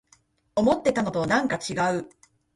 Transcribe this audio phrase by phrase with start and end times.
[0.55, 2.09] 思ってたのとなんかちがう